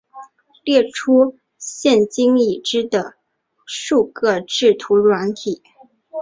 [0.63, 3.17] 列出现今已知的
[3.67, 5.61] 数个制图软体